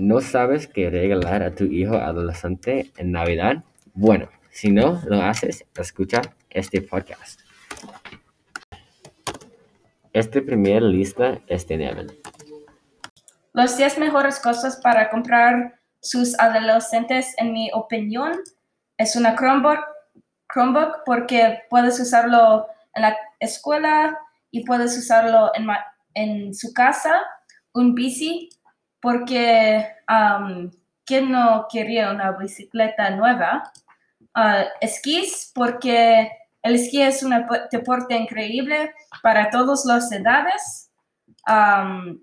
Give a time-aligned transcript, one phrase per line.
[0.00, 3.62] ¿No sabes qué regalar a tu hijo adolescente en Navidad?
[3.92, 7.42] Bueno, si no lo haces, escucha este podcast.
[10.14, 12.06] Esta primera lista es de Nevin.
[13.52, 18.32] Los 10 mejores cosas para comprar sus adolescentes, en mi opinión,
[18.96, 19.80] es una Chromebook,
[20.50, 24.18] Chromebook porque puedes usarlo en la escuela
[24.50, 25.66] y puedes usarlo en,
[26.14, 27.20] en su casa,
[27.74, 28.48] un bici,
[29.00, 30.70] porque um,
[31.04, 33.72] ¿quién no quería una bicicleta nueva?
[34.36, 36.30] Uh, esquís, porque
[36.62, 37.34] el esquí es un
[37.72, 40.90] deporte increíble para todas las edades.
[41.48, 42.20] Um,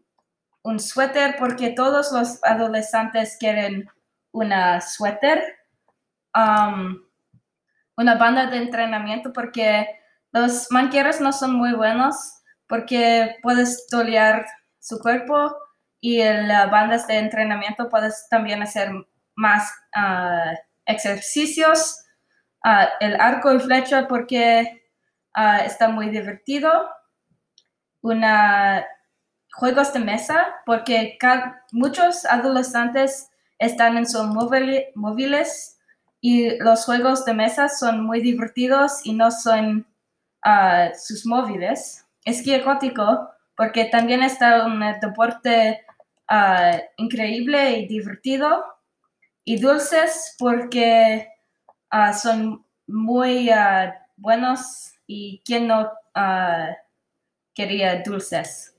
[0.63, 3.89] un suéter, porque todos los adolescentes quieren
[4.31, 5.43] una suéter.
[6.35, 7.01] Um,
[7.97, 9.87] una banda de entrenamiento, porque
[10.31, 12.15] los manqueros no son muy buenos,
[12.67, 14.45] porque puedes tolear
[14.79, 15.55] su cuerpo
[15.99, 18.91] y las bandas de entrenamiento puedes también hacer
[19.35, 22.03] más uh, ejercicios.
[22.63, 24.83] Uh, el arco y flecha porque
[25.35, 26.69] uh, está muy divertido.
[28.01, 28.85] Una
[29.53, 31.17] juegos de mesa porque
[31.71, 35.79] muchos adolescentes están en sus móviles
[36.21, 39.87] y los juegos de mesa son muy divertidos y no son
[40.95, 42.05] sus móviles.
[42.23, 45.86] Esquí acuático porque también está un deporte
[46.27, 48.63] Ah, increíble y divertido.
[49.45, 51.27] Y dulces porque
[51.89, 55.89] ah, son muy ah, buenos y quien no
[57.53, 58.73] quería dulces.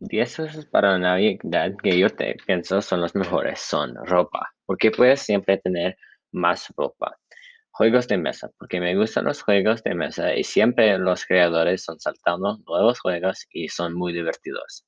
[0.00, 3.60] 10 cosas para Navidad que yo te pienso son los mejores.
[3.60, 5.96] Son ropa, porque puedes siempre tener
[6.32, 7.16] más ropa.
[7.70, 11.98] Juegos de mesa, porque me gustan los juegos de mesa y siempre los creadores son
[12.00, 14.84] saltando nuevos juegos y son muy divertidos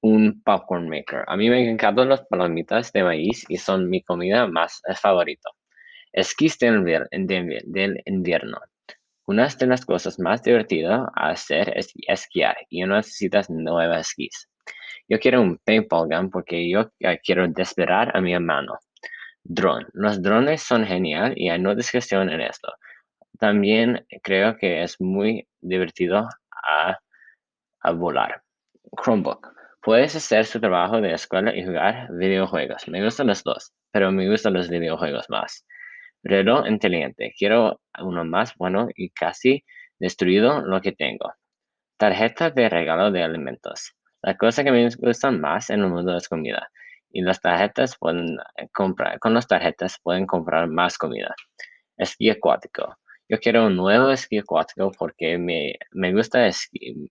[0.00, 1.24] un popcorn maker.
[1.26, 5.50] A mí me encantan las palomitas de maíz y son mi comida más favorita.
[6.12, 8.58] Esquís del, invierno.
[9.26, 14.48] Una de las cosas más divertidas a hacer es esquiar y no necesitas nuevas esquís.
[15.08, 16.90] Yo quiero un paintball gun porque yo
[17.24, 18.78] quiero despegar a mi hermano.
[19.44, 19.86] Drone.
[19.92, 22.72] Los drones son genial y hay no discusión en esto.
[23.38, 26.28] También creo que es muy divertido
[26.64, 26.98] a,
[27.80, 28.42] a volar.
[29.02, 29.57] Chromebook.
[29.88, 32.86] Puedes hacer su trabajo de escuela y jugar videojuegos.
[32.88, 35.64] Me gustan los dos, pero me gustan los videojuegos más.
[36.22, 37.32] Reloj inteligente.
[37.38, 39.64] Quiero uno más bueno y casi
[39.98, 41.32] destruido lo que tengo.
[41.96, 43.94] Tarjeta de regalo de alimentos.
[44.20, 46.68] La cosa que me gusta más en el mundo es comida.
[47.10, 48.36] Y las tarjetas pueden
[48.74, 51.34] comprar, con las tarjetas pueden comprar más comida.
[51.96, 52.94] Esquí acuático.
[53.28, 56.48] Yo quiero un nuevo esquí acuático porque me, me, gusta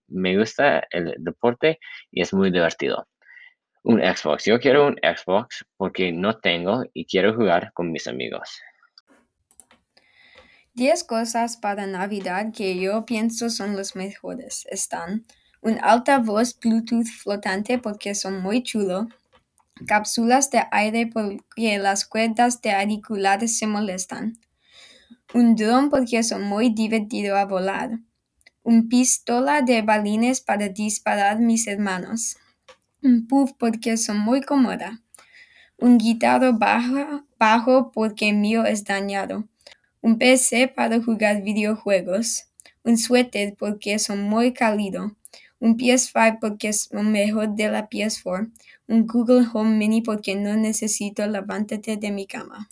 [0.07, 1.79] me gusta el deporte
[2.11, 3.07] y es muy divertido.
[3.83, 4.45] Un Xbox.
[4.45, 8.59] Yo quiero un Xbox porque no tengo y quiero jugar con mis amigos.
[10.73, 14.67] 10 cosas para Navidad que yo pienso son los mejores.
[14.69, 15.25] Están
[15.61, 19.07] un altavoz Bluetooth flotante porque son muy chulo,
[19.88, 24.38] cápsulas de aire porque las cuerdas de auriculares se molestan,
[25.33, 27.99] un dron porque son muy divertido a volar.
[28.63, 32.38] Un pistola de balines para disparar mis hermanos.
[33.03, 35.01] Un puff porque son muy cómoda.
[35.77, 39.47] Un guitarro bajo, bajo porque mío es dañado.
[40.01, 42.45] Un PC para jugar videojuegos.
[42.83, 45.15] Un suéter porque son muy cálido.
[45.59, 48.51] Un PS5 porque es mejor de la PS4.
[48.88, 52.69] Un Google Home Mini porque no necesito levantarte de mi cama.